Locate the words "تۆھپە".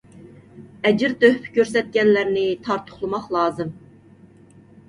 1.23-1.51